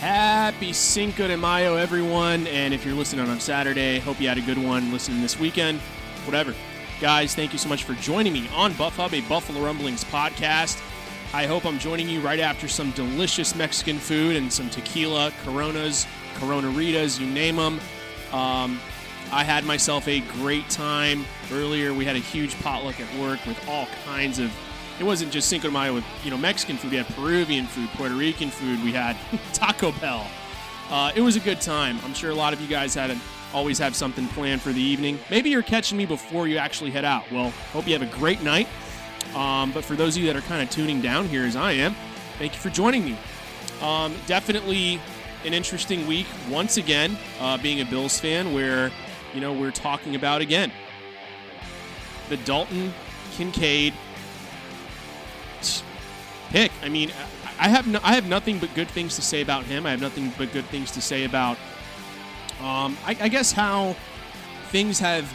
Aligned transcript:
Happy 0.00 0.72
Cinco 0.72 1.28
de 1.28 1.36
Mayo, 1.36 1.76
everyone. 1.76 2.46
And 2.46 2.72
if 2.72 2.86
you're 2.86 2.94
listening 2.94 3.28
on 3.28 3.38
Saturday, 3.38 3.98
hope 3.98 4.18
you 4.18 4.28
had 4.28 4.38
a 4.38 4.40
good 4.40 4.56
one 4.56 4.90
listening 4.90 5.20
this 5.20 5.38
weekend. 5.38 5.78
Whatever. 6.24 6.54
Guys, 7.02 7.34
thank 7.34 7.52
you 7.52 7.58
so 7.58 7.68
much 7.68 7.84
for 7.84 7.92
joining 7.92 8.32
me 8.32 8.48
on 8.56 8.72
Buff 8.72 8.96
Hub, 8.96 9.12
a 9.12 9.20
Buffalo 9.20 9.62
Rumblings 9.62 10.04
podcast. 10.04 10.82
I 11.34 11.44
hope 11.44 11.66
I'm 11.66 11.78
joining 11.78 12.08
you 12.08 12.20
right 12.20 12.40
after 12.40 12.66
some 12.66 12.92
delicious 12.92 13.54
Mexican 13.54 13.98
food 13.98 14.36
and 14.36 14.50
some 14.50 14.70
tequila, 14.70 15.34
Coronas, 15.44 16.06
Corona 16.36 16.68
Ritas, 16.68 17.20
you 17.20 17.26
name 17.26 17.56
them. 17.56 17.78
Um, 18.32 18.80
I 19.30 19.44
had 19.44 19.64
myself 19.66 20.08
a 20.08 20.20
great 20.20 20.66
time 20.70 21.26
earlier. 21.52 21.92
We 21.92 22.06
had 22.06 22.16
a 22.16 22.20
huge 22.20 22.58
potluck 22.62 22.98
at 23.00 23.20
work 23.20 23.44
with 23.44 23.68
all 23.68 23.86
kinds 24.06 24.38
of 24.38 24.50
it 25.00 25.04
wasn't 25.04 25.32
just 25.32 25.48
Cinco 25.48 25.68
de 25.68 25.72
Mayo 25.72 25.94
with 25.94 26.04
you 26.22 26.30
know 26.30 26.36
Mexican 26.36 26.76
food. 26.76 26.90
We 26.90 26.98
had 26.98 27.06
Peruvian 27.08 27.66
food, 27.66 27.88
Puerto 27.94 28.14
Rican 28.14 28.50
food. 28.50 28.84
We 28.84 28.92
had 28.92 29.16
Taco 29.54 29.92
Bell. 29.92 30.26
Uh, 30.90 31.10
it 31.14 31.22
was 31.22 31.36
a 31.36 31.40
good 31.40 31.60
time. 31.60 31.98
I'm 32.04 32.12
sure 32.12 32.30
a 32.30 32.34
lot 32.34 32.52
of 32.52 32.60
you 32.60 32.68
guys 32.68 32.94
had 32.94 33.10
a, 33.10 33.18
always 33.54 33.78
have 33.78 33.96
something 33.96 34.28
planned 34.28 34.60
for 34.60 34.72
the 34.72 34.80
evening. 34.80 35.18
Maybe 35.30 35.48
you're 35.48 35.62
catching 35.62 35.96
me 35.96 36.04
before 36.04 36.46
you 36.48 36.58
actually 36.58 36.90
head 36.90 37.04
out. 37.04 37.30
Well, 37.32 37.50
hope 37.72 37.86
you 37.86 37.94
have 37.98 38.02
a 38.02 38.18
great 38.18 38.42
night. 38.42 38.68
Um, 39.34 39.72
but 39.72 39.84
for 39.84 39.94
those 39.94 40.16
of 40.16 40.22
you 40.22 40.32
that 40.32 40.36
are 40.36 40.46
kind 40.46 40.62
of 40.62 40.68
tuning 40.70 41.00
down 41.00 41.26
here 41.28 41.44
as 41.44 41.56
I 41.56 41.72
am, 41.72 41.94
thank 42.38 42.52
you 42.52 42.60
for 42.60 42.68
joining 42.68 43.04
me. 43.04 43.16
Um, 43.80 44.14
definitely 44.26 45.00
an 45.46 45.54
interesting 45.54 46.06
week 46.06 46.26
once 46.50 46.76
again, 46.76 47.16
uh, 47.40 47.56
being 47.56 47.80
a 47.80 47.84
Bills 47.84 48.20
fan, 48.20 48.52
where 48.52 48.90
you 49.32 49.40
know 49.40 49.52
we're 49.54 49.70
talking 49.70 50.14
about 50.14 50.42
again 50.42 50.70
the 52.28 52.36
Dalton 52.38 52.92
Kincaid 53.32 53.94
pick. 56.50 56.72
I 56.82 56.88
mean, 56.88 57.10
I 57.58 57.68
have 57.68 57.86
no, 57.86 58.00
I 58.02 58.14
have 58.14 58.28
nothing 58.28 58.58
but 58.58 58.74
good 58.74 58.88
things 58.88 59.16
to 59.16 59.22
say 59.22 59.40
about 59.40 59.64
him. 59.64 59.86
I 59.86 59.90
have 59.90 60.00
nothing 60.00 60.32
but 60.36 60.52
good 60.52 60.66
things 60.66 60.90
to 60.92 61.00
say 61.00 61.24
about, 61.24 61.56
um, 62.60 62.96
I, 63.04 63.16
I 63.20 63.28
guess 63.28 63.52
how 63.52 63.96
things 64.70 64.98
have 64.98 65.32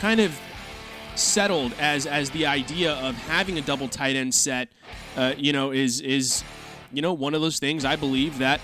kind 0.00 0.20
of 0.20 0.38
settled 1.14 1.74
as 1.78 2.06
as 2.06 2.30
the 2.30 2.46
idea 2.46 2.92
of 2.94 3.14
having 3.26 3.58
a 3.58 3.62
double 3.62 3.88
tight 3.88 4.16
end 4.16 4.34
set, 4.34 4.68
uh, 5.16 5.34
you 5.36 5.52
know, 5.52 5.70
is 5.72 6.00
is 6.00 6.42
you 6.92 7.02
know 7.02 7.12
one 7.12 7.34
of 7.34 7.40
those 7.40 7.58
things 7.58 7.84
I 7.84 7.96
believe 7.96 8.38
that 8.38 8.60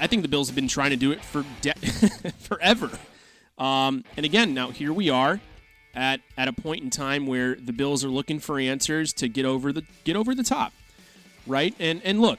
I 0.00 0.06
think 0.06 0.22
the 0.22 0.28
Bills 0.28 0.48
have 0.48 0.56
been 0.56 0.68
trying 0.68 0.90
to 0.90 0.96
do 0.96 1.12
it 1.12 1.22
for 1.22 1.44
de- 1.60 1.74
forever. 2.38 2.90
Um, 3.58 4.04
and 4.16 4.24
again, 4.24 4.54
now 4.54 4.70
here 4.70 4.92
we 4.92 5.10
are 5.10 5.40
at 5.94 6.20
at 6.36 6.48
a 6.48 6.52
point 6.52 6.82
in 6.82 6.90
time 6.90 7.26
where 7.26 7.54
the 7.54 7.72
Bills 7.72 8.04
are 8.04 8.08
looking 8.08 8.40
for 8.40 8.58
answers 8.58 9.12
to 9.14 9.28
get 9.28 9.44
over 9.44 9.72
the 9.72 9.84
get 10.04 10.16
over 10.16 10.34
the 10.34 10.42
top, 10.42 10.72
right? 11.46 11.74
And 11.78 12.00
and 12.04 12.20
look, 12.20 12.38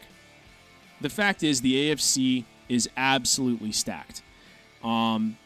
the 1.00 1.10
fact 1.10 1.44
is 1.44 1.62
the 1.62 1.92
AFC 1.92 2.46
is 2.70 2.90
absolutely 2.96 3.72
stacked. 3.72 4.22
Um, 4.84 5.38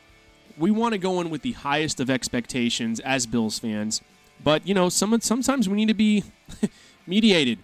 we 0.58 0.72
want 0.72 0.94
to 0.94 0.98
go 0.98 1.20
in 1.22 1.30
with 1.30 1.42
the 1.42 1.54
highest 1.54 2.00
of 2.00 2.10
expectations 2.10 3.00
as 3.02 3.26
Bills 3.26 3.60
fans, 3.60 4.02
but 4.44 4.68
you 4.68 4.74
know, 4.74 4.90
some 4.90 5.20
sometimes 5.22 5.68
we 5.68 5.76
need 5.76 5.88
to 5.88 5.94
be 5.94 6.24
mediated. 7.08 7.60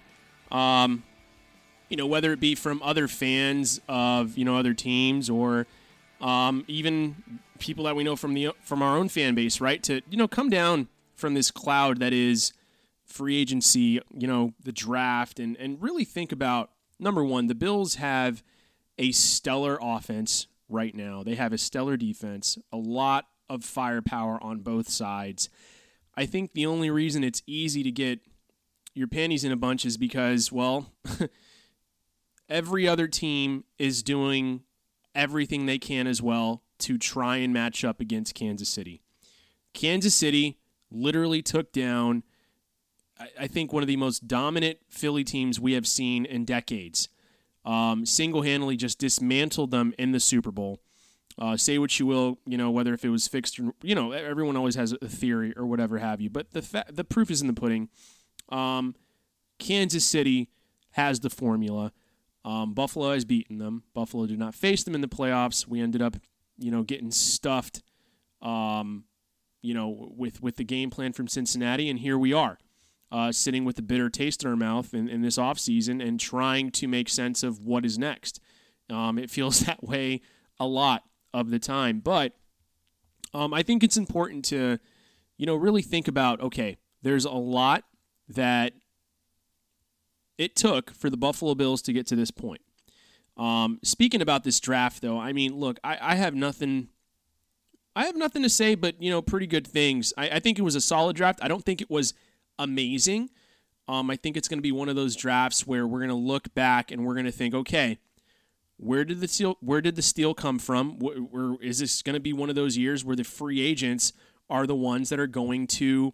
Um, 0.51 1.03
you 1.90 1.97
know, 1.97 2.07
whether 2.07 2.31
it 2.31 2.40
be 2.40 2.56
from 2.56 2.81
other 2.84 3.07
fans 3.07 3.81
of 3.88 4.38
you 4.38 4.46
know 4.46 4.57
other 4.57 4.74
teams 4.74 5.30
or 5.30 5.68
um, 6.22 6.63
even 6.68 7.16
people 7.59 7.85
that 7.85 7.96
we 7.96 8.03
know 8.03 8.16
from 8.16 8.34
the 8.34 8.50
from 8.63 8.81
our 8.81 8.97
own 8.97 9.09
fan 9.09 9.35
base, 9.35 9.62
right? 9.62 9.81
To 9.84 10.01
you 10.09 10.18
know 10.18 10.28
come 10.28 10.50
down 10.50 10.88
from 11.16 11.34
this 11.34 11.51
cloud 11.51 12.00
that 12.00 12.13
is 12.13 12.53
free 13.12 13.38
agency, 13.38 14.00
you 14.18 14.28
know, 14.28 14.54
the 14.64 14.72
draft, 14.72 15.40
and 15.40 15.58
and 15.58 15.82
really 15.82 16.06
think 16.06 16.32
about 16.32 16.72
number 17.00 17.24
one, 17.24 17.48
the 17.48 17.56
Bills 17.56 17.96
have 17.96 18.44
a 18.98 19.12
stellar 19.12 19.78
offense 19.82 20.48
right 20.70 20.96
now. 20.96 21.24
They 21.24 21.36
have 21.36 21.54
a 21.54 21.58
stellar 21.58 21.98
defense, 21.98 22.58
a 22.72 22.78
lot 22.78 23.26
of 23.50 23.64
firepower 23.64 24.42
on 24.42 24.60
both 24.60 24.90
sides. 24.90 25.50
I 26.16 26.26
think 26.26 26.54
the 26.54 26.66
only 26.66 26.90
reason 26.90 27.24
it's 27.24 27.42
easy 27.46 27.84
to 27.84 27.92
get 27.92 28.20
your 28.94 29.08
panties 29.08 29.44
in 29.44 29.52
a 29.52 29.58
bunch 29.58 29.86
is 29.86 29.98
because, 29.98 30.52
well, 30.52 30.92
every 32.50 32.88
other 32.88 33.08
team 33.08 33.64
is 33.78 34.04
doing 34.04 34.62
everything 35.16 35.66
they 35.66 35.80
can 35.80 36.08
as 36.08 36.22
well 36.22 36.64
to 36.80 36.98
try 36.98 37.38
and 37.38 37.54
match 37.54 37.84
up 37.84 38.00
against 38.00 38.36
Kansas 38.36 38.70
City. 38.70 39.02
Kansas 39.74 40.16
City 40.16 40.58
literally 40.90 41.42
took 41.42 41.72
down, 41.72 42.24
I 43.40 43.48
think, 43.48 43.74
one 43.74 43.84
of 43.84 43.88
the 43.88 43.98
most 43.98 44.28
dominant 44.28 44.80
Philly 44.90 45.24
teams 45.24 45.59
we 45.59 45.74
have 45.74 45.88
seen 45.88 46.26
in 46.26 46.46
decades. 46.46 47.09
Um, 47.66 48.06
Single 48.06 48.42
handedly 48.42 48.76
just 48.76 49.00
dismantled 49.00 49.72
them 49.72 49.94
in 49.98 50.12
the 50.12 50.20
Super 50.20 50.52
Bowl. 50.52 50.82
Uh, 51.38 51.56
say 51.56 51.78
what 51.78 51.98
you 52.00 52.06
will, 52.06 52.40
you 52.46 52.58
know, 52.58 52.70
whether 52.72 52.94
if 52.94 53.06
it 53.06 53.10
was 53.10 53.28
fixed 53.28 53.60
or, 53.60 53.74
you 53.81 53.96
know, 53.96 54.12
everyone 54.12 54.58
always 54.58 54.76
has 54.76 54.94
a 55.02 55.08
theory 55.08 55.54
or 55.56 55.66
whatever 55.66 55.98
have 55.98 56.20
you. 56.20 56.30
But 56.30 56.52
the, 56.52 56.62
fa- 56.62 56.86
the 56.90 57.04
proof 57.04 57.31
is 57.31 57.42
in 57.42 57.48
the 57.48 57.54
pudding. 57.54 57.90
Um, 58.50 58.96
Kansas 59.58 60.04
City 60.04 60.50
has 60.92 61.22
the 61.22 61.30
formula. 61.30 61.94
Um, 62.44 62.74
Buffalo 62.74 63.14
has 63.14 63.24
beaten 63.24 63.60
them. 63.60 63.84
Buffalo 63.94 64.26
did 64.26 64.40
not 64.40 64.54
face 64.56 64.84
them 64.84 64.94
in 64.94 65.02
the 65.02 65.08
playoffs. 65.08 65.68
We 65.68 65.80
ended 65.80 66.02
up 66.02 66.18
you 66.62 66.72
know, 66.72 66.84
getting 66.84 67.12
stuffed, 67.12 67.81
um, 68.42 69.06
you 69.62 69.74
know, 69.74 70.12
with 70.16 70.42
with 70.42 70.56
the 70.56 70.64
game 70.64 70.90
plan 70.90 71.14
from 71.14 71.28
Cincinnati, 71.28 71.90
and 71.90 72.00
here 72.00 72.18
we 72.18 72.34
are, 72.34 72.58
uh, 73.12 73.32
sitting 73.32 73.66
with 73.66 73.78
a 73.78 73.82
bitter 73.82 74.10
taste 74.10 74.44
in 74.44 74.50
our 74.50 74.56
mouth 74.56 74.94
in, 74.94 75.10
in 75.10 75.22
this 75.22 75.38
offseason 75.38 76.06
and 76.06 76.20
trying 76.20 76.72
to 76.72 76.88
make 76.88 77.10
sense 77.10 77.44
of 77.44 77.60
what 77.60 77.86
is 77.86 78.00
next. 78.00 78.40
Um, 78.90 79.18
it 79.18 79.30
feels 79.30 79.60
that 79.66 79.84
way 79.84 80.22
a 80.60 80.68
lot 80.68 81.04
of 81.34 81.50
the 81.50 81.60
time, 81.60 82.00
but 82.00 82.34
um, 83.34 83.54
I 83.54 83.64
think 83.64 83.84
it's 83.84 83.98
important 83.98 84.46
to, 84.46 84.80
you 85.38 85.46
know, 85.46 85.56
really 85.56 85.82
think 85.82 86.08
about 86.08 86.42
okay, 86.42 86.78
there's 87.02 87.26
a 87.26 87.32
lot 87.32 87.84
that 88.28 88.74
it 90.38 90.56
took 90.56 90.92
for 90.92 91.10
the 91.10 91.18
Buffalo 91.18 91.56
Bills 91.56 91.82
to 91.84 91.94
get 91.94 92.08
to 92.08 92.16
this 92.16 92.31
point. 92.31 92.62
Um, 93.38 93.80
speaking 93.84 94.22
about 94.22 94.44
this 94.44 94.60
draft, 94.60 95.02
though, 95.02 95.19
I 95.19 95.34
mean, 95.34 95.56
look, 95.56 95.80
I, 95.84 95.98
I, 96.02 96.16
have 96.16 96.36
nothing. 96.36 96.90
I 97.96 98.06
have 98.06 98.16
nothing 98.16 98.44
to 98.44 98.50
say, 98.50 98.75
but 98.75 99.02
you 99.02 99.10
know, 99.10 99.22
pretty 99.22 99.48
good 99.48 99.66
things. 99.66 100.14
I, 100.18 100.30
I 100.30 100.40
think 100.40 100.60
it 100.60 100.64
was 100.64 100.75
a 100.75 100.81
solid 100.81 101.16
draft. 101.16 101.40
I 101.42 101.48
don't 101.48 101.64
think 101.64 101.81
it 101.81 101.90
was 101.90 102.14
amazing. 102.59 103.30
Um, 103.88 104.09
I 104.09 104.15
think 104.15 104.38
it's 104.38 104.48
going 104.48 104.59
to 104.59 104.63
be 104.63 104.71
one 104.71 104.89
of 104.89 104.95
those 104.95 105.15
drafts 105.15 105.68
where 105.68 105.86
we're 105.88 106.00
going 106.00 106.09
to 106.09 106.15
look 106.15 106.53
back 106.53 106.92
and 106.92 107.06
we're 107.06 107.13
going 107.13 107.25
to 107.25 107.31
think, 107.31 107.53
okay, 107.53 107.98
where 108.77 109.06
did 109.06 109.19
the 109.19 109.27
steal 109.27 109.57
Where 109.62 109.81
did 109.81 109.95
the 109.95 110.01
steal 110.01 110.33
come 110.33 110.57
from? 110.57 110.98
Where, 111.00 111.18
where, 111.18 111.62
is 111.62 111.80
this 111.80 112.01
going 112.01 112.15
to 112.15 112.19
be 112.19 112.33
one 112.33 112.50
of 112.50 112.56
those 112.56 112.77
years 112.77 113.06
where 113.06 113.15
the 113.15 113.24
free 113.24 113.62
agents 113.62 114.13
are 114.50 114.65
the 114.65 114.75
ones 114.75 115.09
that 115.09 115.19
are 115.19 115.27
going 115.27 115.68
to, 115.68 116.13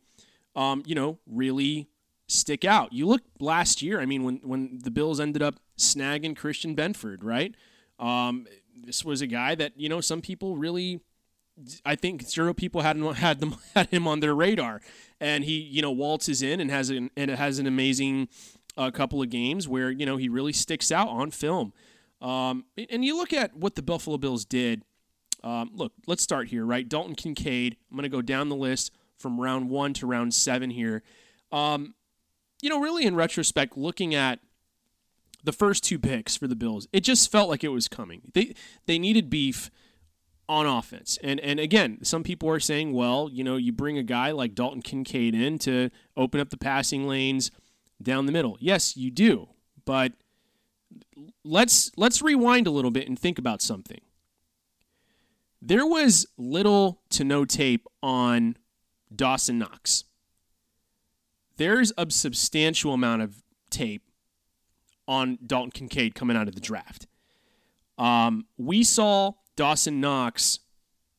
um, 0.55 0.83
you 0.85 0.93
know, 0.93 1.17
really 1.25 1.87
stick 2.27 2.65
out. 2.65 2.91
You 2.91 3.07
look 3.07 3.21
last 3.39 3.81
year. 3.81 4.01
I 4.01 4.05
mean, 4.05 4.23
when 4.23 4.41
when 4.43 4.79
the 4.83 4.91
Bills 4.91 5.19
ended 5.19 5.41
up 5.41 5.55
snagging 5.77 6.35
Christian 6.35 6.75
Benford, 6.75 7.19
right? 7.21 7.55
Um, 7.99 8.47
this 8.75 9.03
was 9.03 9.21
a 9.21 9.27
guy 9.27 9.55
that 9.55 9.73
you 9.77 9.89
know 9.89 10.01
some 10.01 10.21
people 10.21 10.57
really. 10.57 10.99
I 11.85 11.95
think 11.95 12.23
zero 12.23 12.53
people 12.53 12.81
had 12.81 12.97
had 13.15 13.39
them 13.39 13.55
had 13.75 13.87
him 13.87 14.07
on 14.07 14.19
their 14.19 14.35
radar, 14.35 14.81
and 15.19 15.43
he 15.43 15.57
you 15.59 15.81
know 15.81 15.91
waltzes 15.91 16.41
in 16.41 16.59
and 16.59 16.69
has 16.71 16.89
an 16.89 17.09
and 17.15 17.31
has 17.31 17.59
an 17.59 17.67
amazing 17.67 18.27
a 18.77 18.91
couple 18.91 19.21
of 19.21 19.29
games 19.29 19.67
where 19.67 19.89
you 19.89 20.05
know 20.05 20.17
he 20.17 20.29
really 20.29 20.53
sticks 20.53 20.91
out 20.91 21.09
on 21.09 21.31
film. 21.31 21.73
Um, 22.21 22.65
and 22.89 23.05
you 23.05 23.15
look 23.15 23.33
at 23.33 23.55
what 23.55 23.75
the 23.75 23.81
Buffalo 23.81 24.17
Bills 24.17 24.43
did. 24.43 24.83
Um, 25.43 25.69
look, 25.73 25.93
let's 26.07 26.23
start 26.23 26.47
here, 26.47 26.65
right? 26.65 26.87
Dalton 26.87 27.13
Kincaid. 27.13 27.77
I'm 27.91 27.95
going 27.95 28.03
to 28.03 28.09
go 28.09 28.23
down 28.23 28.49
the 28.49 28.55
list 28.55 28.91
from 29.17 29.39
round 29.39 29.69
one 29.69 29.93
to 29.93 30.07
round 30.07 30.33
seven 30.33 30.71
here. 30.71 31.03
Um, 31.51 31.93
you 32.61 32.69
know, 32.69 32.79
really 32.79 33.05
in 33.05 33.15
retrospect, 33.15 33.77
looking 33.77 34.15
at 34.15 34.39
the 35.43 35.51
first 35.51 35.83
two 35.83 35.99
picks 35.99 36.35
for 36.35 36.47
the 36.47 36.55
Bills, 36.55 36.87
it 36.91 37.01
just 37.01 37.31
felt 37.31 37.49
like 37.49 37.63
it 37.63 37.69
was 37.69 37.87
coming. 37.87 38.21
They 38.33 38.55
they 38.87 38.97
needed 38.97 39.29
beef 39.29 39.69
on 40.49 40.65
offense. 40.65 41.17
And 41.23 41.39
and 41.39 41.59
again, 41.59 41.99
some 42.03 42.23
people 42.23 42.49
are 42.49 42.59
saying, 42.59 42.93
well, 42.93 43.29
you 43.31 43.43
know, 43.43 43.57
you 43.57 43.71
bring 43.71 43.97
a 43.97 44.03
guy 44.03 44.31
like 44.31 44.55
Dalton 44.55 44.81
Kincaid 44.81 45.35
in 45.35 45.59
to 45.59 45.89
open 46.15 46.39
up 46.39 46.49
the 46.49 46.57
passing 46.57 47.07
lanes 47.07 47.51
down 48.01 48.25
the 48.25 48.31
middle. 48.31 48.57
Yes, 48.59 48.95
you 48.95 49.11
do. 49.11 49.49
But 49.85 50.13
let's 51.43 51.91
let's 51.97 52.21
rewind 52.21 52.67
a 52.67 52.71
little 52.71 52.91
bit 52.91 53.07
and 53.07 53.17
think 53.17 53.39
about 53.39 53.61
something. 53.61 54.01
There 55.61 55.85
was 55.85 56.27
little 56.37 57.01
to 57.09 57.23
no 57.23 57.43
tape 57.43 57.87
on 58.03 58.57
Dawson 59.13 59.57
Knox. 59.57 60.03
There's 61.57 61.91
a 61.97 62.09
substantial 62.11 62.93
amount 62.93 63.23
of 63.23 63.41
tape 63.71 64.03
on 65.07 65.39
Dalton 65.45 65.71
Kincaid 65.71 66.13
coming 66.13 66.37
out 66.37 66.47
of 66.47 66.53
the 66.53 66.61
draft. 66.61 67.07
Um, 67.97 68.45
we 68.57 68.83
saw 68.83 69.33
Dawson 69.57 69.99
Knox 69.99 70.59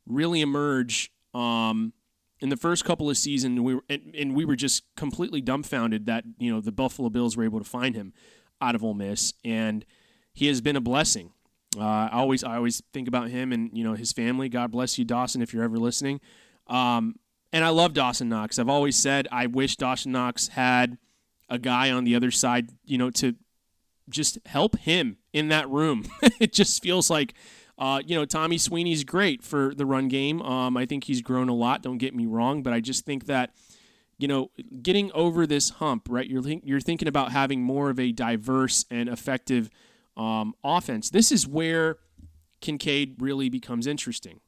really 0.07 0.41
emerge 0.41 1.13
um, 1.35 1.93
in 2.41 2.49
the 2.49 2.57
first 2.57 2.87
couple 2.87 3.11
of 3.11 3.19
seasons. 3.19 3.61
We 3.61 3.75
were, 3.75 3.85
and, 3.91 4.15
and, 4.17 4.35
we 4.35 4.47
were 4.47 4.57
just 4.57 4.85
completely 4.97 5.43
dumbfounded 5.43 6.07
that 6.07 6.25
you 6.39 6.51
know 6.51 6.63
the 6.63 6.73
Buffalo 6.73 7.11
Bills 7.11 7.37
were 7.37 7.45
able 7.45 7.59
to 7.59 7.69
find 7.69 7.95
him 7.95 8.15
out 8.63 8.75
of 8.75 8.83
Ole 8.83 8.95
Miss, 8.95 9.35
and 9.45 9.85
he 10.33 10.47
has 10.47 10.63
been 10.63 10.77
a 10.77 10.81
blessing. 10.81 11.33
Uh, 11.77 11.85
I 11.85 12.11
always 12.13 12.43
I 12.43 12.57
always 12.57 12.83
think 12.95 13.09
about 13.09 13.29
him 13.29 13.53
and 13.53 13.77
you 13.77 13.85
know 13.85 13.93
his 13.93 14.13
family. 14.13 14.49
God 14.49 14.71
bless 14.71 14.99
you, 14.99 15.05
Dawson, 15.05 15.43
if 15.43 15.53
you're 15.53 15.65
ever 15.65 15.77
listening. 15.77 16.21
Um, 16.67 17.17
and 17.53 17.65
I 17.65 17.69
love 17.69 17.93
Dawson 17.93 18.29
Knox. 18.29 18.59
I've 18.59 18.69
always 18.69 18.97
said 18.97 19.29
I 19.31 19.47
wish 19.47 19.77
Dawson 19.77 20.13
Knox 20.13 20.49
had 20.49 20.97
a 21.49 21.59
guy 21.59 21.91
on 21.91 22.05
the 22.05 22.15
other 22.15 22.31
side, 22.31 22.71
you 22.85 22.99
know, 22.99 23.11
to 23.11 23.35
just 24.09 24.39
help 24.47 24.79
him 24.79 25.19
in 25.33 25.49
that 25.49 25.69
room. 25.69 26.05
it 26.41 26.53
just 26.53 26.83
feels 26.83 27.11
like, 27.11 27.35
uh, 27.79 28.03
you 28.05 28.17
know, 28.17 28.25
Tommy 28.25 28.59
Sweeney's 28.59 29.05
great 29.05 29.43
for 29.43 29.73
the 29.75 29.87
run 29.87 30.09
game. 30.09 30.43
Um, 30.43 30.77
I 30.77 30.85
think 30.85 31.05
he's 31.05 31.23
grown 31.23 31.49
a 31.49 31.55
lot. 31.55 31.81
Don't 31.83 31.99
get 31.99 32.15
me 32.15 32.27
wrong, 32.27 32.63
but 32.63 32.73
I 32.73 32.81
just 32.81 33.07
think 33.07 33.27
that, 33.27 33.55
you 34.19 34.27
know, 34.27 34.51
getting 34.83 35.13
over 35.13 35.47
this 35.47 35.71
hump, 35.71 36.09
right? 36.11 36.29
You're 36.29 36.43
you're 36.65 36.81
thinking 36.81 37.07
about 37.07 37.31
having 37.31 37.63
more 37.63 37.89
of 37.89 38.01
a 38.01 38.11
diverse 38.11 38.85
and 38.91 39.09
effective 39.09 39.71
um, 40.17 40.55
offense. 40.65 41.11
This 41.11 41.31
is 41.31 41.47
where 41.47 41.99
Kincaid 42.61 43.23
really 43.23 43.49
becomes 43.49 43.87
interesting 43.87 44.41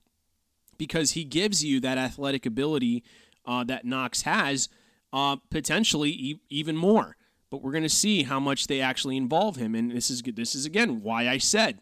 because 0.76 1.12
he 1.12 1.22
gives 1.22 1.64
you 1.64 1.78
that 1.80 1.98
athletic 1.98 2.44
ability 2.46 3.04
uh, 3.46 3.62
that 3.64 3.84
Knox 3.84 4.22
has, 4.22 4.68
uh, 5.12 5.36
potentially 5.50 6.10
e- 6.10 6.40
even 6.48 6.76
more. 6.76 7.16
But 7.48 7.62
we're 7.62 7.72
going 7.72 7.84
to 7.84 7.88
see 7.88 8.24
how 8.24 8.40
much 8.40 8.66
they 8.66 8.80
actually 8.80 9.16
involve 9.16 9.54
him, 9.56 9.76
and 9.76 9.92
this 9.92 10.10
is 10.10 10.22
this 10.22 10.56
is 10.56 10.66
again 10.66 11.02
why 11.02 11.28
I 11.28 11.38
said 11.38 11.80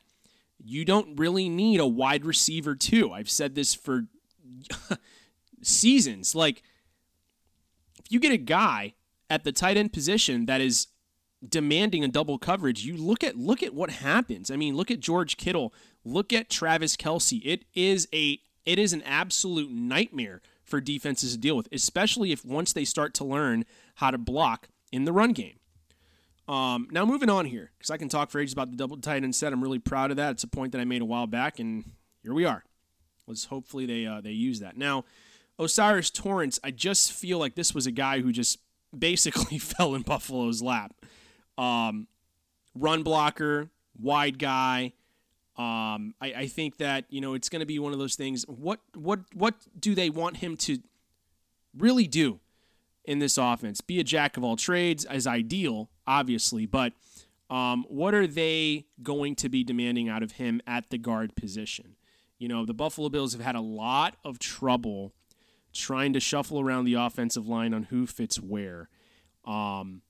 you 0.62 0.84
don't 0.84 1.18
really 1.18 1.48
need 1.48 1.80
a 1.80 1.86
wide 1.86 2.24
receiver 2.24 2.74
too. 2.74 3.12
I've 3.12 3.30
said 3.30 3.54
this 3.54 3.74
for 3.74 4.06
seasons. 5.62 6.34
Like 6.34 6.62
if 7.98 8.10
you 8.10 8.20
get 8.20 8.32
a 8.32 8.38
guy 8.38 8.94
at 9.30 9.44
the 9.44 9.52
tight 9.52 9.76
end 9.76 9.92
position 9.92 10.46
that 10.46 10.60
is 10.60 10.88
demanding 11.46 12.02
a 12.02 12.08
double 12.08 12.38
coverage, 12.38 12.84
you 12.84 12.96
look 12.96 13.22
at 13.22 13.36
look 13.36 13.62
at 13.62 13.74
what 13.74 13.90
happens. 13.90 14.50
I 14.50 14.56
mean, 14.56 14.76
look 14.76 14.90
at 14.90 15.00
George 15.00 15.36
Kittle, 15.36 15.72
look 16.04 16.32
at 16.32 16.50
Travis 16.50 16.96
Kelce. 16.96 17.40
It 17.44 17.64
is 17.74 18.08
a 18.12 18.40
it 18.64 18.78
is 18.78 18.92
an 18.92 19.02
absolute 19.02 19.70
nightmare 19.70 20.42
for 20.64 20.80
defenses 20.80 21.32
to 21.32 21.38
deal 21.38 21.56
with, 21.56 21.68
especially 21.72 22.32
if 22.32 22.44
once 22.44 22.72
they 22.72 22.84
start 22.84 23.14
to 23.14 23.24
learn 23.24 23.64
how 23.96 24.10
to 24.10 24.18
block 24.18 24.68
in 24.92 25.04
the 25.04 25.12
run 25.12 25.32
game. 25.32 25.58
Um, 26.48 26.88
now 26.90 27.04
moving 27.04 27.28
on 27.28 27.44
here, 27.44 27.70
because 27.78 27.90
I 27.90 27.98
can 27.98 28.08
talk 28.08 28.30
for 28.30 28.40
ages 28.40 28.54
about 28.54 28.70
the 28.70 28.76
double 28.76 28.96
tight 28.96 29.22
end 29.22 29.34
set. 29.34 29.52
I'm 29.52 29.62
really 29.62 29.78
proud 29.78 30.10
of 30.10 30.16
that. 30.16 30.32
It's 30.32 30.44
a 30.44 30.48
point 30.48 30.72
that 30.72 30.80
I 30.80 30.84
made 30.84 31.02
a 31.02 31.04
while 31.04 31.26
back, 31.26 31.58
and 31.58 31.84
here 32.22 32.32
we 32.32 32.44
are. 32.44 32.64
Let's 33.26 33.44
hopefully 33.44 33.84
they 33.84 34.06
uh, 34.06 34.20
they 34.22 34.30
use 34.30 34.60
that. 34.60 34.76
Now, 34.76 35.04
O'Cyrus 35.60 36.10
Torrence, 36.10 36.58
I 36.64 36.70
just 36.70 37.12
feel 37.12 37.38
like 37.38 37.54
this 37.54 37.74
was 37.74 37.86
a 37.86 37.90
guy 37.90 38.20
who 38.20 38.32
just 38.32 38.58
basically 38.96 39.58
fell 39.58 39.94
in 39.94 40.02
Buffalo's 40.02 40.62
lap. 40.62 40.94
Um, 41.58 42.06
run 42.74 43.02
blocker, 43.02 43.68
wide 44.00 44.38
guy, 44.38 44.94
um, 45.58 46.14
I, 46.20 46.32
I 46.36 46.46
think 46.46 46.76
that 46.76 47.04
you 47.10 47.20
know 47.20 47.34
it's 47.34 47.48
going 47.48 47.60
to 47.60 47.66
be 47.66 47.80
one 47.80 47.92
of 47.92 47.98
those 47.98 48.14
things. 48.14 48.44
What 48.44 48.78
what 48.94 49.20
what 49.34 49.54
do 49.78 49.94
they 49.94 50.08
want 50.08 50.36
him 50.36 50.56
to 50.58 50.78
really 51.76 52.06
do 52.06 52.38
in 53.08 53.18
this 53.20 53.38
offense? 53.38 53.80
Be 53.80 53.98
a 53.98 54.04
jack 54.04 54.36
of 54.36 54.44
all 54.44 54.54
trades 54.54 55.06
as 55.06 55.26
ideal, 55.26 55.88
obviously, 56.06 56.66
but 56.66 56.92
um, 57.48 57.86
what 57.88 58.14
are 58.14 58.26
they 58.26 58.84
going 59.02 59.34
to 59.36 59.48
be 59.48 59.64
demanding 59.64 60.10
out 60.10 60.22
of 60.22 60.32
him 60.32 60.60
at 60.66 60.90
the 60.90 60.98
guard 60.98 61.34
position? 61.34 61.96
You 62.38 62.48
know, 62.48 62.66
the 62.66 62.74
Buffalo 62.74 63.08
Bills 63.08 63.32
have 63.32 63.40
had 63.40 63.54
a 63.54 63.62
lot 63.62 64.16
of 64.26 64.38
trouble 64.38 65.14
trying 65.72 66.12
to 66.12 66.20
shuffle 66.20 66.60
around 66.60 66.84
the 66.84 66.94
offensive 66.94 67.48
line 67.48 67.72
on 67.72 67.84
who 67.84 68.06
fits 68.06 68.36
where. 68.36 68.90
Um, 69.46 70.02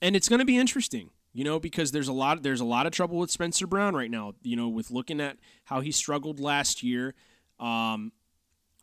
and 0.00 0.14
it's 0.14 0.28
going 0.28 0.38
to 0.38 0.44
be 0.44 0.56
interesting 0.56 1.10
you 1.34 1.44
know, 1.44 1.58
because 1.58 1.92
there's 1.92 2.08
a 2.08 2.12
lot 2.12 2.42
there's 2.42 2.60
a 2.60 2.64
lot 2.64 2.84
of 2.86 2.92
trouble 2.92 3.16
with 3.16 3.30
Spencer 3.30 3.66
Brown 3.66 3.96
right 3.96 4.10
now. 4.10 4.34
You 4.42 4.54
know, 4.54 4.68
with 4.68 4.90
looking 4.90 5.18
at 5.18 5.38
how 5.64 5.80
he 5.80 5.90
struggled 5.90 6.38
last 6.38 6.82
year. 6.82 7.14
Um, 7.58 8.12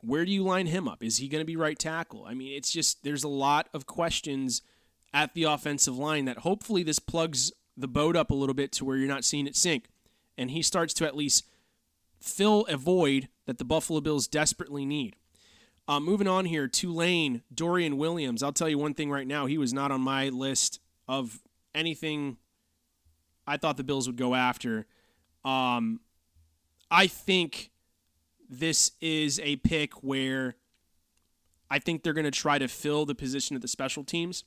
where 0.01 0.25
do 0.25 0.31
you 0.31 0.43
line 0.43 0.67
him 0.67 0.87
up? 0.87 1.03
Is 1.03 1.17
he 1.17 1.27
going 1.27 1.41
to 1.41 1.45
be 1.45 1.55
right 1.55 1.77
tackle? 1.77 2.25
I 2.25 2.33
mean, 2.33 2.53
it's 2.53 2.71
just 2.71 3.03
there's 3.03 3.23
a 3.23 3.29
lot 3.29 3.69
of 3.73 3.85
questions 3.85 4.61
at 5.13 5.33
the 5.33 5.43
offensive 5.43 5.97
line 5.97 6.25
that 6.25 6.39
hopefully 6.39 6.83
this 6.83 6.99
plugs 6.99 7.51
the 7.75 7.87
boat 7.87 8.15
up 8.15 8.31
a 8.31 8.35
little 8.35 8.53
bit 8.53 8.71
to 8.73 8.85
where 8.85 8.97
you're 8.97 9.07
not 9.07 9.23
seeing 9.23 9.47
it 9.47 9.55
sink, 9.55 9.89
and 10.37 10.51
he 10.51 10.61
starts 10.61 10.93
to 10.95 11.05
at 11.05 11.15
least 11.15 11.45
fill 12.19 12.65
a 12.67 12.77
void 12.77 13.29
that 13.45 13.57
the 13.57 13.65
Buffalo 13.65 14.01
Bills 14.01 14.27
desperately 14.27 14.85
need. 14.85 15.15
Uh, 15.87 15.99
moving 15.99 16.27
on 16.27 16.45
here, 16.45 16.67
Tulane, 16.67 17.41
Dorian 17.53 17.97
Williams. 17.97 18.43
I'll 18.43 18.53
tell 18.53 18.69
you 18.69 18.77
one 18.77 18.93
thing 18.93 19.09
right 19.09 19.25
now, 19.25 19.47
he 19.47 19.57
was 19.57 19.73
not 19.73 19.91
on 19.91 20.01
my 20.01 20.29
list 20.29 20.79
of 21.07 21.39
anything 21.73 22.37
I 23.47 23.57
thought 23.57 23.77
the 23.77 23.83
Bills 23.83 24.05
would 24.05 24.17
go 24.17 24.35
after. 24.35 24.85
Um, 25.43 26.01
I 26.91 27.07
think 27.07 27.71
this 28.49 28.91
is 28.99 29.39
a 29.41 29.57
pick 29.57 30.03
where 30.03 30.55
I 31.69 31.79
think 31.79 32.03
they're 32.03 32.13
going 32.13 32.25
to 32.25 32.31
try 32.31 32.57
to 32.57 32.67
fill 32.67 33.05
the 33.05 33.15
position 33.15 33.55
of 33.55 33.61
the 33.61 33.67
special 33.67 34.03
teams. 34.03 34.43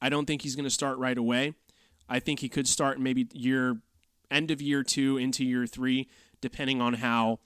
I 0.00 0.08
don't 0.08 0.26
think 0.26 0.42
he's 0.42 0.54
going 0.54 0.64
to 0.64 0.70
start 0.70 0.98
right 0.98 1.16
away. 1.16 1.54
I 2.08 2.20
think 2.20 2.40
he 2.40 2.48
could 2.48 2.68
start 2.68 3.00
maybe 3.00 3.28
year 3.32 3.80
end 4.30 4.50
of 4.50 4.60
year 4.60 4.82
two 4.82 5.16
into 5.16 5.44
year 5.44 5.66
three, 5.66 6.08
depending 6.40 6.80
on 6.80 6.94
how 6.94 7.40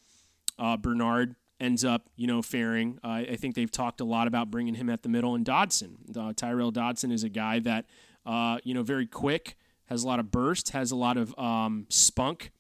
uh, 0.59 0.77
Bernard 0.77 1.37
ends 1.61 1.85
up, 1.85 2.09
you 2.17 2.27
know, 2.27 2.43
faring. 2.43 2.99
Uh, 3.05 3.23
I 3.31 3.37
think 3.37 3.55
they've 3.55 3.71
talked 3.71 4.01
a 4.01 4.05
lot 4.05 4.27
about 4.27 4.51
bringing 4.51 4.75
him 4.75 4.91
at 4.91 5.03
the 5.03 5.09
middle. 5.09 5.37
And 5.37 5.45
Dodson, 5.45 5.99
uh, 6.17 6.33
Tyrel 6.35 6.73
Dodson, 6.73 7.13
is 7.13 7.23
a 7.23 7.29
guy 7.29 7.61
that 7.61 7.87
uh, 8.25 8.59
you 8.65 8.75
know, 8.75 8.83
very 8.83 9.07
quick, 9.07 9.57
has 9.87 10.05
a 10.05 10.07
lot 10.07 10.19
of 10.19 10.31
burst, 10.31 10.71
has 10.71 10.91
a 10.91 10.97
lot 10.97 11.17
of 11.17 11.37
um, 11.39 11.87
spunk. 11.89 12.53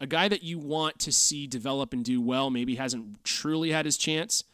A 0.00 0.06
guy 0.06 0.28
that 0.28 0.42
you 0.42 0.58
want 0.58 0.98
to 1.00 1.12
see 1.12 1.46
develop 1.46 1.92
and 1.92 2.04
do 2.04 2.20
well. 2.20 2.50
Maybe 2.50 2.76
hasn't 2.76 3.24
truly 3.24 3.72
had 3.72 3.84
his 3.84 3.96
chance, 3.96 4.44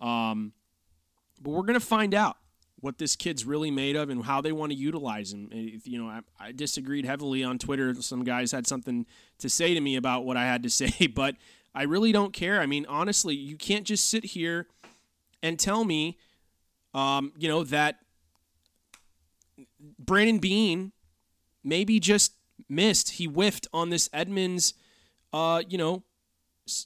um, 0.00 0.52
but 1.40 1.50
we're 1.50 1.62
gonna 1.62 1.80
find 1.80 2.14
out 2.14 2.36
what 2.80 2.98
this 2.98 3.16
kid's 3.16 3.44
really 3.44 3.70
made 3.70 3.96
of 3.96 4.08
and 4.08 4.24
how 4.24 4.40
they 4.40 4.52
want 4.52 4.70
to 4.70 4.78
utilize 4.78 5.32
him. 5.32 5.48
You 5.52 6.02
know, 6.02 6.08
I, 6.08 6.20
I, 6.38 6.52
disagreed 6.52 7.04
heavily 7.04 7.42
on 7.42 7.58
Twitter. 7.58 7.92
Some 8.00 8.22
guys 8.22 8.52
had 8.52 8.68
something 8.68 9.04
to 9.38 9.48
say 9.48 9.74
to 9.74 9.80
me 9.80 9.96
about 9.96 10.24
what 10.24 10.36
I 10.36 10.44
had 10.44 10.62
to 10.62 10.70
say, 10.70 11.08
but 11.08 11.34
I 11.74 11.82
really 11.82 12.12
don't 12.12 12.32
care. 12.32 12.60
I 12.60 12.66
mean, 12.66 12.86
honestly, 12.88 13.34
you 13.34 13.56
can't 13.56 13.84
just 13.84 14.08
sit 14.08 14.24
here 14.24 14.68
and 15.42 15.58
tell 15.58 15.84
me, 15.84 16.18
um, 16.94 17.32
you 17.36 17.48
know, 17.48 17.64
that 17.64 17.98
Brandon 19.98 20.38
Beane 20.38 20.92
maybe 21.64 22.00
just 22.00 22.34
missed. 22.68 23.10
He 23.12 23.26
whiffed 23.26 23.66
on 23.72 23.90
this 23.90 24.08
Edmunds, 24.12 24.74
uh, 25.32 25.62
you 25.68 25.78
know, 25.78 26.02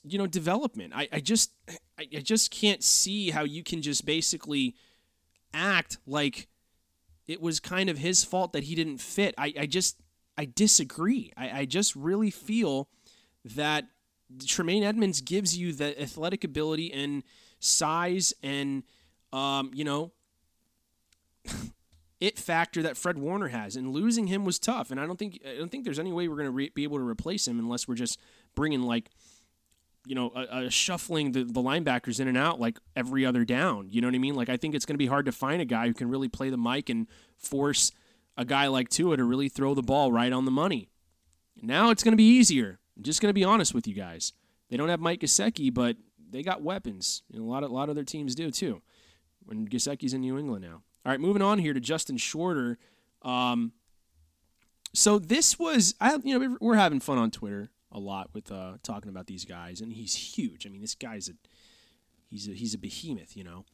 you 0.03 0.17
know, 0.17 0.27
development. 0.27 0.93
I, 0.95 1.07
I 1.11 1.19
just, 1.19 1.51
I, 1.99 2.07
I 2.15 2.19
just 2.19 2.51
can't 2.51 2.83
see 2.83 3.31
how 3.31 3.43
you 3.43 3.63
can 3.63 3.81
just 3.81 4.05
basically 4.05 4.75
act 5.53 5.97
like 6.07 6.47
it 7.27 7.41
was 7.41 7.59
kind 7.59 7.89
of 7.89 7.97
his 7.97 8.23
fault 8.23 8.53
that 8.53 8.63
he 8.63 8.75
didn't 8.75 8.99
fit. 8.99 9.35
I, 9.37 9.53
I 9.59 9.65
just, 9.65 9.97
I 10.37 10.49
disagree. 10.53 11.31
I, 11.37 11.59
I 11.59 11.65
just 11.65 11.95
really 11.95 12.31
feel 12.31 12.89
that 13.45 13.85
Tremaine 14.45 14.83
Edmunds 14.83 15.21
gives 15.21 15.57
you 15.57 15.73
the 15.73 16.01
athletic 16.01 16.43
ability 16.43 16.91
and 16.91 17.23
size 17.59 18.33
and, 18.41 18.83
um, 19.31 19.71
you 19.73 19.83
know, 19.83 20.11
it 22.23 22.39
factor 22.39 22.81
that 22.81 22.95
Fred 22.95 23.17
Warner 23.17 23.49
has, 23.49 23.75
and 23.75 23.89
losing 23.89 24.27
him 24.27 24.45
was 24.45 24.57
tough. 24.57 24.91
And 24.91 24.99
I 24.99 25.05
don't 25.05 25.19
think 25.19 25.41
I 25.45 25.57
don't 25.57 25.69
think 25.69 25.83
there's 25.83 25.99
any 25.99 26.13
way 26.13 26.29
we're 26.29 26.37
going 26.37 26.45
to 26.45 26.51
re- 26.51 26.71
be 26.73 26.83
able 26.83 26.97
to 26.97 27.03
replace 27.03 27.45
him 27.45 27.59
unless 27.59 27.85
we're 27.85 27.95
just 27.95 28.17
bringing 28.55 28.81
like 28.81 29.09
you 30.05 30.15
know, 30.15 30.31
a, 30.35 30.65
a 30.65 30.69
shuffling 30.69 31.31
the, 31.31 31.43
the 31.45 31.61
linebackers 31.61 32.19
in 32.19 32.27
and 32.27 32.37
out 32.37 32.59
like 32.59 32.77
every 32.95 33.25
other 33.25 33.45
down. 33.45 33.87
You 33.89 34.01
know 34.01 34.07
what 34.07 34.15
I 34.15 34.19
mean? 34.19 34.35
Like 34.35 34.49
I 34.49 34.57
think 34.57 34.75
it's 34.75 34.85
going 34.85 34.95
to 34.95 34.99
be 34.99 35.05
hard 35.07 35.25
to 35.25 35.31
find 35.31 35.61
a 35.61 35.65
guy 35.65 35.87
who 35.87 35.93
can 35.93 36.09
really 36.09 36.27
play 36.27 36.49
the 36.49 36.57
mic 36.57 36.89
and 36.89 37.07
force 37.37 37.91
a 38.37 38.45
guy 38.45 38.67
like 38.67 38.89
Tua 38.89 39.17
to 39.17 39.23
really 39.23 39.49
throw 39.49 39.73
the 39.73 39.81
ball 39.81 40.11
right 40.11 40.33
on 40.33 40.45
the 40.45 40.51
money. 40.51 40.89
Now 41.61 41.89
it's 41.89 42.03
going 42.03 42.13
to 42.13 42.17
be 42.17 42.27
easier. 42.27 42.79
I'm 42.97 43.03
just 43.03 43.21
going 43.21 43.29
to 43.29 43.33
be 43.33 43.43
honest 43.43 43.73
with 43.73 43.87
you 43.87 43.93
guys. 43.93 44.33
They 44.69 44.77
don't 44.77 44.89
have 44.89 44.99
Mike 44.99 45.21
Gesicki, 45.21 45.73
but 45.73 45.97
they 46.29 46.43
got 46.43 46.61
weapons. 46.61 47.23
And 47.31 47.41
a 47.41 47.45
lot 47.45 47.63
of 47.63 47.71
a 47.71 47.73
lot 47.73 47.89
of 47.89 47.95
their 47.95 48.03
teams 48.03 48.35
do 48.35 48.51
too. 48.51 48.81
When 49.45 49.67
Gesicki's 49.67 50.13
in 50.13 50.21
New 50.21 50.37
England 50.37 50.63
now. 50.63 50.81
All 51.05 51.11
right, 51.11 51.19
moving 51.19 51.41
on 51.41 51.59
here 51.59 51.73
to 51.73 51.79
Justin 51.79 52.17
Shorter. 52.17 52.77
Um, 53.21 53.73
so 54.93 55.19
this 55.19 55.59
was, 55.59 55.95
I 55.99 56.17
you 56.23 56.39
know, 56.39 56.57
we're 56.61 56.75
having 56.75 56.99
fun 56.99 57.17
on 57.17 57.31
Twitter 57.31 57.69
a 57.91 57.99
lot 57.99 58.29
with 58.33 58.51
uh, 58.51 58.73
talking 58.83 59.09
about 59.09 59.27
these 59.27 59.45
guys, 59.45 59.81
and 59.81 59.91
he's 59.91 60.15
huge. 60.15 60.65
I 60.65 60.69
mean, 60.69 60.81
this 60.81 60.95
guy's 60.95 61.29
a 61.29 61.33
he's 62.29 62.47
a, 62.47 62.51
he's 62.51 62.73
a 62.73 62.77
behemoth, 62.77 63.35
you 63.35 63.43
know. 63.43 63.65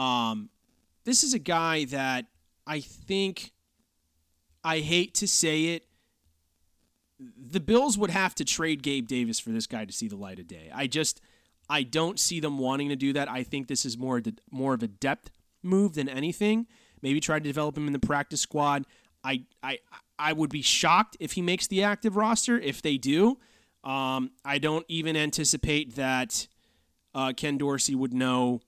Um, 0.00 0.50
this 1.04 1.24
is 1.24 1.32
a 1.32 1.38
guy 1.38 1.86
that 1.86 2.26
I 2.66 2.80
think 2.80 3.52
I 4.62 4.80
hate 4.80 5.14
to 5.14 5.28
say 5.28 5.66
it. 5.66 5.86
The 7.18 7.60
Bills 7.60 7.98
would 7.98 8.10
have 8.10 8.34
to 8.36 8.44
trade 8.44 8.82
Gabe 8.82 9.08
Davis 9.08 9.40
for 9.40 9.50
this 9.50 9.66
guy 9.66 9.84
to 9.84 9.92
see 9.92 10.06
the 10.06 10.16
light 10.16 10.38
of 10.38 10.46
day. 10.46 10.70
I 10.72 10.86
just 10.86 11.20
I 11.68 11.82
don't 11.82 12.20
see 12.20 12.40
them 12.40 12.58
wanting 12.58 12.90
to 12.90 12.96
do 12.96 13.12
that. 13.14 13.30
I 13.30 13.42
think 13.42 13.68
this 13.68 13.84
is 13.84 13.96
more 13.96 14.20
more 14.50 14.74
of 14.74 14.82
a 14.82 14.88
depth 14.88 15.30
move 15.62 15.94
than 15.94 16.08
anything. 16.08 16.66
Maybe 17.02 17.20
try 17.20 17.38
to 17.38 17.44
develop 17.44 17.76
him 17.76 17.86
in 17.86 17.92
the 17.92 17.98
practice 17.98 18.40
squad. 18.40 18.84
I 19.24 19.44
I 19.62 19.78
I 20.18 20.32
would 20.32 20.50
be 20.50 20.62
shocked 20.62 21.16
if 21.20 21.32
he 21.32 21.42
makes 21.42 21.66
the 21.66 21.82
active 21.82 22.16
roster. 22.16 22.58
If 22.58 22.82
they 22.82 22.96
do, 22.98 23.38
um, 23.84 24.32
I 24.44 24.58
don't 24.58 24.84
even 24.88 25.16
anticipate 25.16 25.94
that 25.96 26.48
uh, 27.14 27.32
Ken 27.36 27.56
Dorsey 27.58 27.94
would 27.94 28.12
know 28.12 28.60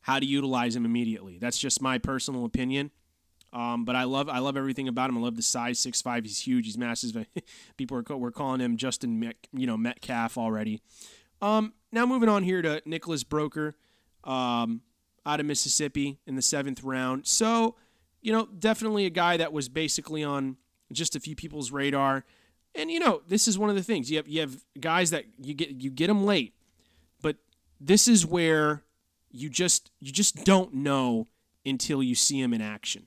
how 0.00 0.18
to 0.18 0.26
utilize 0.26 0.76
him 0.76 0.84
immediately. 0.84 1.38
That's 1.38 1.58
just 1.58 1.80
my 1.80 1.98
personal 1.98 2.44
opinion. 2.44 2.90
Um, 3.52 3.84
but 3.84 3.94
I 3.94 4.04
love 4.04 4.28
I 4.28 4.38
love 4.40 4.56
everything 4.56 4.88
about 4.88 5.10
him. 5.10 5.18
I 5.18 5.20
love 5.20 5.36
the 5.36 5.42
size, 5.42 5.78
six 5.78 6.02
five. 6.02 6.24
He's 6.24 6.40
huge. 6.40 6.66
He's 6.66 6.76
massive. 6.76 7.26
People 7.76 7.98
are 7.98 8.16
we're 8.16 8.32
calling 8.32 8.60
him 8.60 8.76
Justin, 8.76 9.20
Met, 9.20 9.36
you 9.52 9.66
know, 9.66 9.76
Metcalf 9.76 10.36
already. 10.36 10.80
Um, 11.40 11.72
now 11.92 12.04
moving 12.06 12.28
on 12.28 12.42
here 12.42 12.62
to 12.62 12.82
Nicholas 12.84 13.22
Broeker. 13.24 13.74
um, 14.24 14.80
out 15.26 15.40
of 15.40 15.46
Mississippi 15.46 16.18
in 16.26 16.36
the 16.36 16.42
seventh 16.42 16.82
round. 16.82 17.26
So, 17.26 17.76
you 18.20 18.32
know, 18.32 18.46
definitely 18.58 19.06
a 19.06 19.10
guy 19.10 19.36
that 19.36 19.52
was 19.52 19.68
basically 19.68 20.22
on 20.22 20.56
just 20.92 21.16
a 21.16 21.20
few 21.20 21.34
people's 21.34 21.70
radar. 21.70 22.24
And 22.74 22.90
you 22.90 22.98
know, 22.98 23.22
this 23.28 23.46
is 23.46 23.58
one 23.58 23.70
of 23.70 23.76
the 23.76 23.82
things. 23.82 24.10
You 24.10 24.18
have 24.18 24.28
you 24.28 24.40
have 24.40 24.56
guys 24.80 25.10
that 25.10 25.24
you 25.40 25.54
get 25.54 25.70
you 25.70 25.90
get 25.90 26.08
them 26.08 26.24
late, 26.24 26.54
but 27.22 27.36
this 27.80 28.08
is 28.08 28.26
where 28.26 28.82
you 29.30 29.48
just 29.48 29.90
you 30.00 30.12
just 30.12 30.44
don't 30.44 30.74
know 30.74 31.28
until 31.64 32.02
you 32.02 32.14
see 32.14 32.40
him 32.40 32.52
in 32.52 32.60
action. 32.60 33.06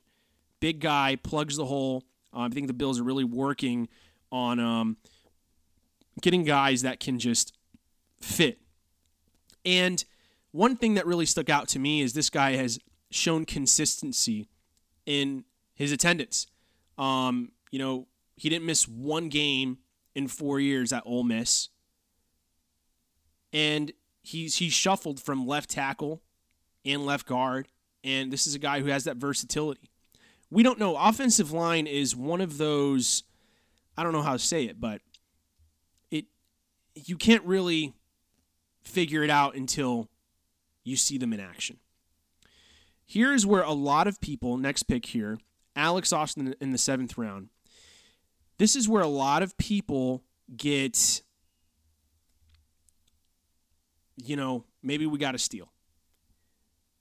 Big 0.60 0.80
guy 0.80 1.18
plugs 1.22 1.58
the 1.58 1.66
hole. 1.66 2.04
Uh, 2.34 2.42
I 2.42 2.50
think 2.50 2.68
the 2.68 2.74
Bills 2.74 3.00
are 3.00 3.04
really 3.04 3.24
working 3.24 3.88
on 4.32 4.60
um, 4.60 4.98
getting 6.22 6.44
guys 6.44 6.82
that 6.82 7.00
can 7.00 7.20
just 7.20 7.54
fit. 8.22 8.60
And 9.66 10.04
one 10.58 10.76
thing 10.76 10.96
that 10.96 11.06
really 11.06 11.28
stuck 11.28 11.50
out 11.50 11.68
to 11.68 11.80
me 11.80 12.02
is 12.02 12.14
this 12.14 12.32
guy 12.32 12.54
has 12.54 12.80
shown 13.12 13.46
consistency 13.46 14.50
in 15.06 15.46
his 15.76 15.92
attendance. 15.92 16.48
Um, 16.98 17.52
you 17.70 17.78
know, 17.78 18.08
he 18.36 18.50
didn't 18.50 18.66
miss 18.66 18.88
one 18.88 19.30
game 19.30 19.78
in 20.16 20.28
four 20.28 20.60
years 20.60 20.92
at 20.92 21.04
Ole 21.06 21.24
Miss. 21.24 21.70
And 23.54 23.92
he's 24.24 24.56
he's 24.56 24.74
shuffled 24.74 25.22
from 25.22 25.46
left 25.46 25.70
tackle 25.70 26.24
and 26.84 27.06
left 27.06 27.28
guard. 27.28 27.68
And 28.04 28.34
this 28.34 28.48
is 28.48 28.56
a 28.56 28.60
guy 28.60 28.80
who 28.80 28.88
has 28.88 29.04
that 29.04 29.18
versatility. 29.18 29.92
We 30.50 30.64
don't 30.64 30.80
know. 30.80 30.98
Offensive 30.98 31.52
line 31.52 31.86
is 31.86 32.16
one 32.16 32.42
of 32.42 32.58
those 32.58 33.24
I 33.96 34.02
don't 34.02 34.12
know 34.12 34.24
how 34.24 34.34
to 34.34 34.40
say 34.40 34.64
it, 34.64 34.82
but 34.82 35.02
it 36.10 36.26
you 36.96 37.16
can't 37.16 37.44
really 37.44 37.94
figure 38.84 39.24
it 39.24 39.30
out 39.30 39.56
until 39.56 40.10
you 40.88 40.96
see 40.96 41.18
them 41.18 41.34
in 41.34 41.40
action. 41.40 41.78
Here's 43.06 43.46
where 43.46 43.62
a 43.62 43.74
lot 43.74 44.08
of 44.08 44.22
people, 44.22 44.58
next 44.58 44.84
pick 44.84 45.06
here, 45.08 45.38
Alex 45.76 46.14
Austin 46.14 46.56
in 46.62 46.72
the 46.72 46.78
seventh 46.78 47.18
round, 47.18 47.50
this 48.58 48.76
is 48.76 48.88
where 48.88 49.04
a 49.04 49.08
lot 49.08 49.44
of 49.44 49.58
people 49.58 50.24
get, 50.56 51.22
you 54.16 54.36
know, 54.36 54.64
maybe 54.82 55.06
we 55.06 55.18
got 55.18 55.34
to 55.34 55.38
steal. 55.38 55.72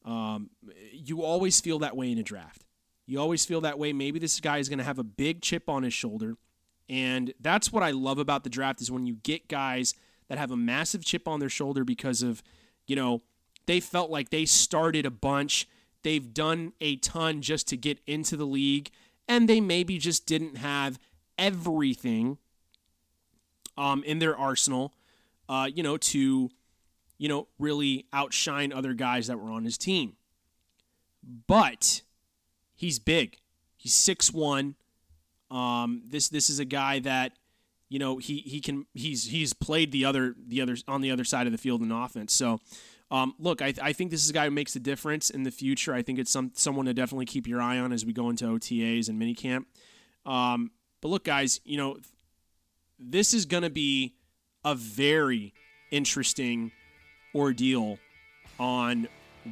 Um, 0.05 0.50
you 0.93 1.23
always 1.23 1.61
feel 1.61 1.78
that 1.81 1.97
way 1.97 2.11
in 2.11 2.19
a 2.19 2.23
draft. 2.23 2.64
You 3.07 3.21
always 3.21 3.45
feel 3.45 3.61
that 3.62 3.78
way. 3.78 3.93
Maybe 3.93 4.19
this 4.19 4.38
guy 4.40 4.59
is 4.59 4.69
going 4.69 4.78
to 4.78 4.85
have 4.85 4.99
a 4.99 5.05
big 5.05 5.43
chip 5.43 5.69
on 5.69 5.85
his 5.85 5.95
shoulder. 5.95 6.37
And 6.88 7.33
that's 7.40 7.73
what 7.73 7.83
I 7.83 7.93
love 7.93 8.19
about 8.19 8.45
the 8.45 8.50
draft 8.50 8.81
is 8.81 8.90
when 8.90 9.07
you 9.07 9.14
get 9.23 9.49
guys 9.49 9.95
that 10.28 10.38
have 10.38 10.50
a 10.50 10.57
massive 10.57 11.05
chip 11.05 11.26
on 11.26 11.40
their 11.40 11.49
shoulder 11.49 11.85
because 11.85 12.23
of, 12.23 12.43
you 12.87 12.95
know, 12.95 13.23
they 13.66 13.80
felt 13.80 14.11
like 14.11 14.30
they 14.30 14.44
started 14.44 15.06
a 15.06 15.11
bunch. 15.11 15.68
They've 16.02 16.32
done 16.32 16.73
a 16.80 16.96
ton 16.96 17.42
just 17.42 17.68
to 17.68 17.76
get 17.76 17.99
into 18.06 18.37
the 18.37 18.46
league. 18.46 18.90
And 19.28 19.49
they 19.49 19.61
maybe 19.61 19.99
just 19.99 20.25
didn't 20.26 20.56
have 20.58 20.99
everything 21.37 22.38
um, 23.76 24.04
in 24.04 24.20
their 24.20 24.37
arsenal, 24.37 24.94
uh, 25.49 25.68
you 25.75 25.82
know, 25.82 25.96
to, 25.96 26.49
you 27.18 27.28
know, 27.28 27.49
really 27.58 28.06
outshine 28.12 28.73
other 28.73 28.94
guys 28.94 29.26
that 29.26 29.38
were 29.40 29.50
on 29.50 29.64
his 29.64 29.76
team. 29.76 30.14
But 31.46 32.02
he's 32.75 32.99
big. 32.99 33.38
He's 33.76 33.94
six 33.94 34.32
one. 34.32 34.76
Um, 35.50 36.02
this 36.06 36.28
this 36.28 36.49
is 36.49 36.58
a 36.58 36.64
guy 36.64 37.00
that, 37.00 37.32
you 37.88 37.99
know, 37.99 38.18
he 38.18 38.38
he 38.38 38.61
can 38.61 38.87
he's 38.94 39.26
he's 39.26 39.52
played 39.52 39.92
the 39.92 40.04
other 40.04 40.35
the 40.46 40.61
other 40.61 40.76
on 40.87 41.00
the 41.00 41.11
other 41.11 41.25
side 41.25 41.46
of 41.46 41.52
the 41.52 41.58
field 41.58 41.82
in 41.82 41.90
offense. 41.90 42.32
So, 42.32 42.61
um, 43.10 43.34
look, 43.38 43.62
I, 43.62 43.72
I 43.80 43.92
think 43.92 44.10
this 44.10 44.25
is 44.25 44.30
a 44.30 44.32
guy 44.32 44.46
who 44.46 44.50
makes 44.50 44.75
a 44.75 44.80
difference 44.80 45.30
in 45.30 45.44
the 45.44 45.50
future. 45.50 45.94
I 45.94 46.02
think 46.02 46.18
it's 46.18 46.30
some 46.30 46.50
someone 46.54 46.86
to 46.86 46.94
definitely 46.94 47.26
keep 47.26 47.46
your 47.46 47.60
eye 47.60 47.78
on 47.78 47.92
as 47.92 48.04
we 48.04 48.12
go 48.12 48.30
into 48.30 48.44
OTAs 48.44 49.08
and 49.08 49.20
minicamp. 49.20 49.66
Um, 50.25 50.72
but 51.00 51.08
look, 51.08 51.25
guys, 51.25 51.60
you 51.64 51.76
know, 51.76 51.98
this 52.98 53.32
is 53.32 53.46
going 53.46 53.62
to 53.62 53.70
be 53.70 54.14
a 54.64 54.75
very 54.75 55.54
interesting 55.92 56.72
ordeal 57.34 57.98
on 58.58 59.06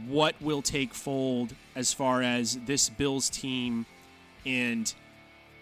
what 0.08 0.34
will 0.40 0.62
take 0.62 0.92
fold 0.92 1.54
as 1.76 1.92
far 1.92 2.22
as 2.22 2.58
this 2.66 2.88
Bills 2.88 3.30
team 3.30 3.86
and 4.44 4.92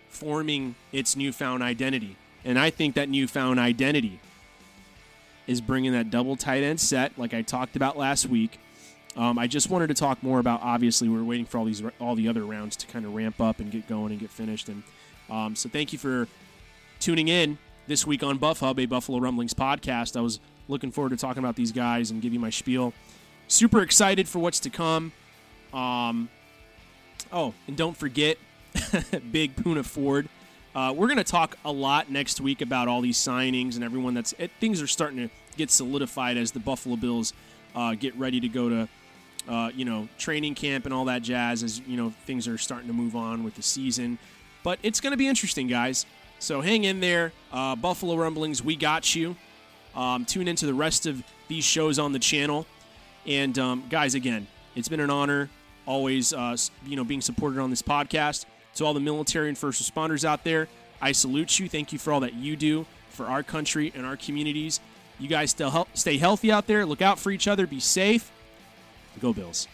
forming 0.09 0.75
its 0.93 1.17
newfound 1.17 1.63
identity. 1.63 2.17
And 2.45 2.59
I 2.59 2.71
think 2.71 2.95
that 2.95 3.11
newfound 3.11 3.61
identity 3.61 4.21
is 5.47 5.61
bringing 5.61 5.93
that 5.93 6.11
double 6.11 6.37
tight 6.37 6.63
end 6.63 6.81
set, 6.81 7.19
like 7.19 7.35
I 7.35 7.43
talked 7.43 7.77
about 7.77 7.97
last 7.97 8.27
week. 8.29 8.59
Um, 9.17 9.39
I 9.39 9.47
just 9.47 9.69
wanted 9.69 9.89
to 9.89 9.95
talk 9.95 10.23
more 10.23 10.39
about. 10.39 10.63
Obviously, 10.63 11.09
we're 11.09 11.25
waiting 11.25 11.45
for 11.45 11.59
all 11.59 11.65
these 11.65 11.83
all 12.01 12.15
the 12.15 12.29
other 12.29 12.45
rounds 12.45 12.77
to 12.77 12.87
kind 12.87 13.05
of 13.05 13.15
ramp 13.15 13.41
up 13.41 13.61
and 13.61 13.71
get 13.71 13.87
going 13.89 14.13
and 14.13 14.21
get 14.21 14.31
finished. 14.31 14.69
And 14.69 14.83
um, 15.29 15.55
so 15.55 15.69
thank 15.69 15.93
you 15.93 15.99
for 15.99 16.29
tuning 16.99 17.29
in 17.29 17.59
this 17.87 18.07
week 18.07 18.23
on 18.23 18.39
Buff 18.39 18.61
Hub, 18.61 18.79
a 18.79 18.87
Buffalo 18.87 19.19
Rumblings 19.19 19.55
podcast. 19.55 20.17
I 20.17 20.21
was 20.21 20.41
looking 20.69 20.91
forward 20.91 21.11
to 21.11 21.17
talking 21.17 21.43
about 21.43 21.57
these 21.57 21.73
guys 21.73 22.11
and 22.11 22.23
give 22.23 22.33
you 22.33 22.41
my 22.41 22.51
spiel. 22.51 22.95
Super 23.49 23.83
excited 23.83 24.29
for 24.29 24.39
what's 24.39 24.61
to 24.61 24.71
come. 24.71 25.13
Um, 25.75 26.31
oh, 27.33 27.55
and 27.67 27.77
don't 27.77 27.97
forget, 27.97 28.39
Big 29.33 29.57
Poona 29.57 29.85
Ford. 29.85 30.29
Uh, 30.75 30.93
we're 30.97 31.07
going 31.07 31.19
to 31.19 31.25
talk 31.25 31.57
a 31.65 31.73
lot 31.73 32.11
next 32.11 32.41
week 32.41 32.63
about 32.63 32.89
all 32.89 33.01
these 33.01 33.19
signings 33.19 33.75
and 33.75 33.85
everyone 33.85 34.15
that's 34.15 34.33
it, 34.39 34.51
things 34.59 34.81
are 34.81 34.87
starting 34.87 35.19
to 35.19 35.35
get 35.57 35.71
solidified 35.71 36.37
as 36.37 36.53
the 36.53 36.61
Buffalo 36.61 36.97
Bills 36.97 37.35
uh, 37.75 37.95
get 37.95 38.17
ready 38.17 38.41
to 38.41 38.49
go 38.49 38.69
to 38.69 38.89
uh, 39.49 39.71
you 39.75 39.85
know 39.85 40.09
training 40.19 40.55
camp 40.55 40.85
and 40.85 40.95
all 40.95 41.05
that 41.07 41.21
jazz 41.21 41.63
as 41.63 41.81
you 41.81 41.97
know 41.97 42.13
things 42.27 42.47
are 42.47 42.57
starting 42.57 42.87
to 42.87 42.95
move 42.95 43.15
on 43.17 43.45
with 43.45 43.55
the 43.55 43.63
season. 43.63 44.19
But 44.63 44.79
it's 44.83 45.01
going 45.01 45.11
to 45.11 45.17
be 45.17 45.29
interesting, 45.29 45.67
guys. 45.67 46.07
So 46.39 46.61
hang 46.61 46.85
in 46.85 47.01
there. 47.01 47.33
Uh, 47.53 47.77
Buffalo 47.77 48.17
Rumblings, 48.17 48.63
we 48.63 48.77
got 48.77 49.15
you. 49.15 49.37
Um, 49.95 50.25
tune 50.25 50.49
into 50.49 50.67
the 50.67 50.75
rest 50.75 51.07
of 51.07 51.23
these 51.49 51.65
shows 51.65 51.99
on 51.99 52.13
the 52.13 52.19
channel. 52.19 52.67
And 53.27 53.59
um, 53.59 53.85
guys, 53.91 54.15
again, 54.15 54.47
it's 54.75 54.89
been 54.89 55.01
an 55.01 55.11
honor 55.11 55.51
always, 55.87 56.33
uh, 56.33 56.57
you 56.87 56.97
know, 56.97 57.05
being 57.05 57.21
supported 57.21 57.61
on 57.61 57.71
this 57.71 57.83
podcast. 57.83 58.47
To 58.77 58.85
all 58.85 58.95
the 58.95 59.01
military 59.01 59.49
and 59.49 59.59
first 59.59 59.83
responders 59.83 60.25
out 60.25 60.45
there, 60.45 60.69
I 61.01 61.13
salute 61.13 61.59
you. 61.59 61.69
Thank 61.69 61.93
you 61.93 61.99
for 61.99 62.13
all 62.13 62.21
that 62.21 62.35
you 62.35 62.57
do 62.57 62.87
for 63.11 63.27
our 63.27 63.43
country 63.43 63.93
and 63.95 64.07
our 64.07 64.17
communities. 64.17 64.81
You 65.19 65.29
guys 65.29 65.51
still 65.51 65.71
help, 65.71 65.89
stay 65.95 66.17
healthy 66.17 66.51
out 66.51 66.67
there. 66.67 66.87
Look 66.87 67.03
out 67.03 67.19
for 67.19 67.31
each 67.31 67.47
other. 67.47 67.67
Be 67.67 67.81
safe. 67.81 68.31
Go 69.21 69.33
Bills. 69.33 69.69